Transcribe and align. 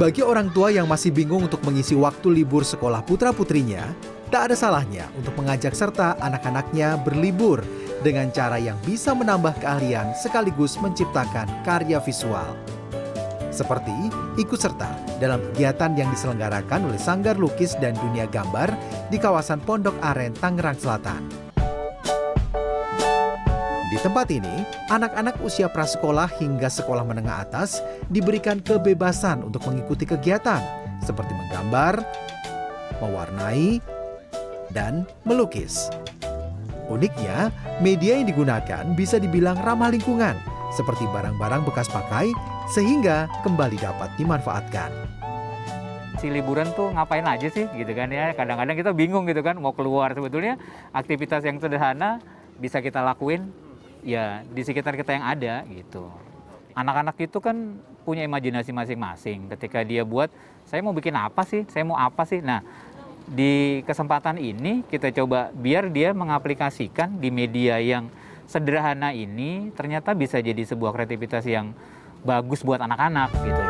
Bagi 0.00 0.24
orang 0.24 0.48
tua 0.48 0.72
yang 0.72 0.88
masih 0.88 1.12
bingung 1.12 1.44
untuk 1.44 1.60
mengisi 1.60 1.92
waktu 1.92 2.32
libur 2.32 2.64
sekolah 2.64 3.04
putra-putrinya, 3.04 3.84
tak 4.32 4.48
ada 4.48 4.56
salahnya 4.56 5.12
untuk 5.12 5.36
mengajak 5.36 5.76
serta 5.76 6.16
anak-anaknya 6.24 6.96
berlibur 7.04 7.60
dengan 8.00 8.32
cara 8.32 8.56
yang 8.56 8.80
bisa 8.80 9.12
menambah 9.12 9.60
keahlian 9.60 10.16
sekaligus 10.16 10.80
menciptakan 10.80 11.44
karya 11.68 12.00
visual. 12.00 12.56
Seperti 13.52 13.92
ikut 14.40 14.56
serta 14.56 14.88
dalam 15.20 15.44
kegiatan 15.52 15.92
yang 15.92 16.08
diselenggarakan 16.08 16.88
oleh 16.88 16.96
Sanggar 16.96 17.36
Lukis 17.36 17.76
dan 17.76 17.92
Dunia 18.00 18.24
Gambar 18.24 18.72
di 19.12 19.20
kawasan 19.20 19.60
Pondok 19.60 20.00
Aren, 20.00 20.32
Tangerang 20.32 20.80
Selatan. 20.80 21.49
Tempat 24.00 24.32
ini, 24.32 24.64
anak-anak 24.88 25.44
usia 25.44 25.68
prasekolah 25.68 26.32
hingga 26.40 26.72
sekolah 26.72 27.04
menengah 27.04 27.44
atas 27.44 27.84
diberikan 28.08 28.56
kebebasan 28.56 29.44
untuk 29.44 29.60
mengikuti 29.68 30.08
kegiatan 30.08 30.64
seperti 31.04 31.36
menggambar, 31.36 32.00
mewarnai, 33.04 33.76
dan 34.72 35.04
melukis. 35.28 35.92
Uniknya, 36.88 37.52
media 37.84 38.16
yang 38.16 38.24
digunakan 38.24 38.88
bisa 38.96 39.20
dibilang 39.20 39.60
ramah 39.60 39.92
lingkungan, 39.92 40.32
seperti 40.72 41.04
barang-barang 41.12 41.68
bekas 41.68 41.92
pakai, 41.92 42.32
sehingga 42.72 43.28
kembali 43.44 43.76
dapat 43.84 44.16
dimanfaatkan. 44.16 44.88
Si 46.16 46.32
liburan 46.32 46.72
tuh 46.72 46.88
ngapain 46.96 47.28
aja 47.28 47.52
sih 47.52 47.68
gitu 47.76 47.92
kan 47.92 48.08
ya. 48.08 48.32
Kadang-kadang 48.32 48.80
kita 48.80 48.96
bingung 48.96 49.28
gitu 49.28 49.44
kan 49.44 49.60
mau 49.60 49.76
keluar 49.76 50.16
sebetulnya 50.16 50.56
aktivitas 50.96 51.44
yang 51.44 51.60
sederhana 51.60 52.24
bisa 52.56 52.80
kita 52.80 53.04
lakuin 53.04 53.52
ya 54.04 54.42
di 54.48 54.62
sekitar 54.64 54.96
kita 54.96 55.16
yang 55.16 55.24
ada 55.26 55.54
gitu. 55.68 56.08
Anak-anak 56.74 57.16
itu 57.20 57.38
kan 57.42 57.76
punya 58.06 58.24
imajinasi 58.24 58.72
masing-masing. 58.72 59.50
Ketika 59.52 59.84
dia 59.84 60.06
buat, 60.06 60.30
saya 60.64 60.80
mau 60.80 60.94
bikin 60.94 61.12
apa 61.18 61.42
sih? 61.44 61.66
Saya 61.68 61.84
mau 61.84 61.98
apa 61.98 62.24
sih? 62.24 62.40
Nah, 62.40 62.62
di 63.30 63.84
kesempatan 63.86 64.40
ini 64.40 64.82
kita 64.86 65.14
coba 65.22 65.54
biar 65.54 65.92
dia 65.92 66.10
mengaplikasikan 66.10 67.20
di 67.20 67.30
media 67.30 67.78
yang 67.78 68.10
sederhana 68.50 69.14
ini 69.14 69.70
ternyata 69.78 70.10
bisa 70.10 70.42
jadi 70.42 70.66
sebuah 70.66 70.90
kreativitas 70.90 71.46
yang 71.46 71.70
bagus 72.26 72.66
buat 72.66 72.82
anak-anak 72.82 73.30
gitu. 73.46 73.64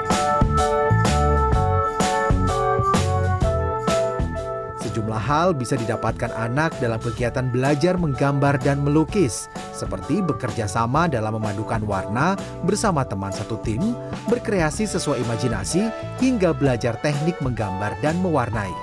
Sejumlah 4.90 5.22
hal 5.22 5.54
bisa 5.54 5.78
didapatkan 5.78 6.34
anak 6.34 6.74
dalam 6.82 6.98
kegiatan 6.98 7.46
belajar 7.46 7.94
menggambar 7.94 8.58
dan 8.58 8.82
melukis, 8.82 9.46
seperti 9.70 10.18
bekerja 10.18 10.66
sama 10.66 11.06
dalam 11.06 11.38
memadukan 11.38 11.86
warna 11.86 12.34
bersama 12.66 13.06
teman 13.06 13.30
satu 13.30 13.54
tim, 13.62 13.94
berkreasi 14.26 14.90
sesuai 14.90 15.22
imajinasi, 15.22 15.86
hingga 16.18 16.50
belajar 16.50 16.98
teknik 17.06 17.38
menggambar 17.38 17.94
dan 18.02 18.18
mewarnai. 18.18 18.74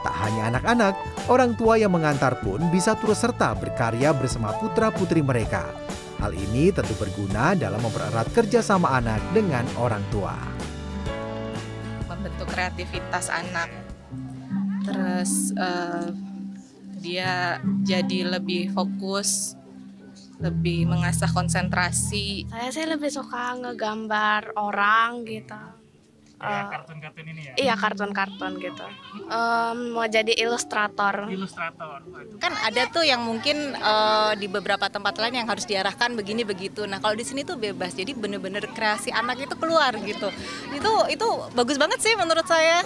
Tak 0.00 0.16
hanya 0.24 0.56
anak-anak, 0.56 0.96
orang 1.28 1.52
tua 1.60 1.76
yang 1.76 1.92
mengantar 1.92 2.40
pun 2.40 2.64
bisa 2.72 2.96
turut 2.96 3.20
serta 3.20 3.52
berkarya 3.52 4.16
bersama 4.16 4.56
putra-putri 4.56 5.20
mereka. 5.20 5.68
Hal 6.16 6.32
ini 6.32 6.72
tentu 6.72 6.96
berguna 6.96 7.52
dalam 7.52 7.84
mempererat 7.84 8.32
kerjasama 8.32 8.88
anak 8.88 9.20
dengan 9.36 9.68
orang 9.76 10.00
tua. 10.08 10.32
membentuk 12.08 12.48
kreativitas 12.48 13.28
anak 13.28 13.83
terus 14.84 15.56
eh, 15.56 16.08
dia 17.00 17.58
jadi 17.84 18.38
lebih 18.38 18.72
fokus 18.72 19.56
lebih 20.42 20.90
mengasah 20.90 21.30
konsentrasi. 21.30 22.44
Saya 22.50 22.68
sih 22.74 22.84
lebih 22.84 23.08
suka 23.08 23.54
ngegambar 23.60 24.52
orang 24.58 25.24
gitu. 25.24 25.56
Eh, 26.44 26.64
kartun-kartun 26.68 27.24
ini 27.30 27.40
ya? 27.46 27.52
iya 27.56 27.74
kartun-kartun 27.78 28.52
gitu. 28.60 28.84
Em, 29.32 29.78
mau 29.96 30.04
jadi 30.04 30.34
ilustrator. 30.36 31.30
ilustrator 31.30 32.04
kan 32.36 32.52
ada 32.60 32.84
tuh 32.90 33.06
yang 33.06 33.24
mungkin 33.24 33.72
eh, 33.72 34.32
di 34.36 34.50
beberapa 34.50 34.90
tempat 34.92 35.16
lain 35.16 35.40
yang 35.40 35.48
harus 35.48 35.64
diarahkan 35.64 36.12
begini 36.12 36.44
begitu. 36.44 36.84
Nah 36.84 37.00
kalau 37.00 37.16
di 37.16 37.24
sini 37.24 37.46
tuh 37.48 37.56
bebas. 37.56 37.96
Jadi 37.96 38.12
bener-bener 38.12 38.66
kreasi 38.76 39.08
anak 39.14 39.40
itu 39.40 39.54
keluar 39.56 39.96
gitu. 40.02 40.28
Itu 40.74 40.92
itu 41.08 41.26
bagus 41.56 41.80
banget 41.80 42.02
sih 42.04 42.12
menurut 42.18 42.44
saya 42.44 42.84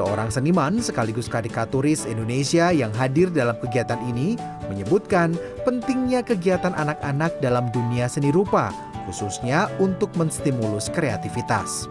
Seorang 0.00 0.32
seniman 0.32 0.80
sekaligus 0.80 1.28
karikaturis 1.28 2.08
Indonesia 2.08 2.72
yang 2.72 2.88
hadir 2.96 3.28
dalam 3.28 3.52
kegiatan 3.60 4.00
ini 4.08 4.32
menyebutkan 4.72 5.36
pentingnya 5.68 6.24
kegiatan 6.24 6.72
anak-anak 6.72 7.36
dalam 7.44 7.68
dunia 7.68 8.08
seni 8.08 8.32
rupa, 8.32 8.72
khususnya 9.04 9.68
untuk 9.76 10.08
menstimulus 10.16 10.88
kreativitas. 10.88 11.84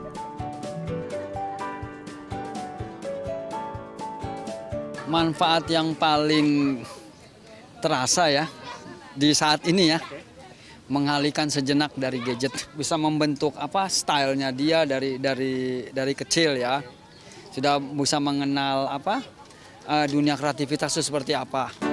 manfaat 5.10 5.66
yang 5.70 5.98
paling 5.98 6.82
terasa 7.82 8.30
ya 8.30 8.46
di 9.18 9.34
saat 9.34 9.66
ini 9.66 9.90
ya 9.90 10.00
mengalihkan 10.86 11.50
sejenak 11.50 11.90
dari 11.98 12.22
gadget 12.22 12.54
bisa 12.78 12.94
membentuk 12.94 13.58
apa 13.58 13.90
stylenya 13.90 14.54
dia 14.54 14.86
dari 14.86 15.18
dari 15.18 15.90
dari 15.90 16.14
kecil 16.14 16.62
ya 16.62 16.78
sudah 17.50 17.82
bisa 17.82 18.18
mengenal 18.22 18.90
apa 18.90 19.22
eh, 19.90 20.06
dunia 20.10 20.38
kreativitas 20.38 20.94
itu 20.96 21.04
seperti 21.10 21.34
apa 21.34 21.90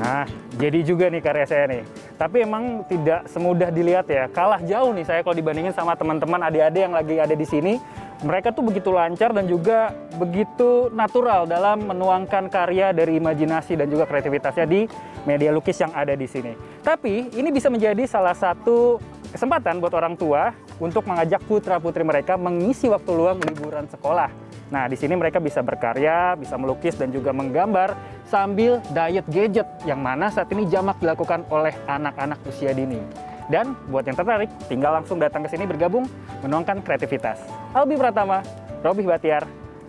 Nah, 0.00 0.24
jadi 0.56 0.80
juga 0.80 1.12
nih 1.12 1.20
karya 1.20 1.46
saya 1.46 1.64
nih. 1.68 1.82
Tapi 2.16 2.36
emang 2.42 2.82
tidak 2.88 3.28
semudah 3.28 3.68
dilihat 3.68 4.08
ya. 4.08 4.26
Kalah 4.32 4.58
jauh 4.64 4.96
nih 4.96 5.04
saya 5.04 5.20
kalau 5.20 5.36
dibandingin 5.36 5.76
sama 5.76 5.92
teman-teman 5.92 6.40
adik-adik 6.50 6.88
yang 6.88 6.96
lagi 6.96 7.20
ada 7.20 7.36
di 7.36 7.44
sini. 7.44 7.76
Mereka 8.20 8.52
tuh 8.52 8.64
begitu 8.68 8.92
lancar 8.92 9.32
dan 9.32 9.48
juga 9.48 9.96
begitu 10.20 10.92
natural 10.92 11.48
dalam 11.48 11.88
menuangkan 11.88 12.52
karya 12.52 12.92
dari 12.92 13.16
imajinasi 13.16 13.80
dan 13.80 13.88
juga 13.88 14.04
kreativitasnya 14.04 14.68
di 14.68 14.84
media 15.24 15.48
lukis 15.52 15.80
yang 15.80 15.92
ada 15.96 16.12
di 16.12 16.28
sini. 16.28 16.52
Tapi 16.84 17.32
ini 17.32 17.48
bisa 17.48 17.72
menjadi 17.72 18.04
salah 18.04 18.36
satu 18.36 19.00
kesempatan 19.30 19.78
buat 19.78 19.94
orang 19.94 20.14
tua 20.18 20.52
untuk 20.82 21.06
mengajak 21.06 21.40
putra-putri 21.46 22.02
mereka 22.02 22.34
mengisi 22.34 22.90
waktu 22.90 23.10
luang 23.14 23.38
liburan 23.40 23.86
sekolah. 23.86 24.30
Nah, 24.70 24.86
di 24.86 24.94
sini 24.94 25.18
mereka 25.18 25.42
bisa 25.42 25.62
berkarya, 25.66 26.38
bisa 26.38 26.54
melukis 26.54 26.94
dan 26.94 27.10
juga 27.10 27.34
menggambar 27.34 27.94
sambil 28.30 28.78
diet 28.94 29.26
gadget 29.26 29.66
yang 29.82 29.98
mana 29.98 30.30
saat 30.30 30.46
ini 30.54 30.66
jamak 30.70 31.02
dilakukan 31.02 31.42
oleh 31.50 31.74
anak-anak 31.90 32.38
usia 32.46 32.70
dini. 32.70 33.02
Dan 33.50 33.74
buat 33.90 34.06
yang 34.06 34.14
tertarik, 34.14 34.46
tinggal 34.70 35.02
langsung 35.02 35.18
datang 35.18 35.42
ke 35.42 35.50
sini 35.50 35.66
bergabung 35.66 36.06
menuangkan 36.46 36.86
kreativitas. 36.86 37.42
Albi 37.74 37.98
Pratama, 37.98 38.46
Robih 38.86 39.10
Batiar, 39.10 39.42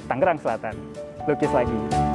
Tangerang 0.09 0.41
Selatan. 0.41 0.73
Lukis 1.29 1.53
lagi. 1.53 2.10